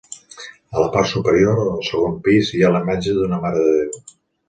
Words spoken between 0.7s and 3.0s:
A la part superior, al segon pis hi ha la